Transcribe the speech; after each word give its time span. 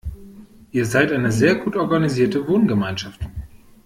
Ihr 0.71 0.87
seid 0.87 1.11
eine 1.11 1.31
sehr 1.31 1.53
gut 1.53 1.75
organisierte 1.75 2.47
Wohngemeinschaft. 2.47 3.21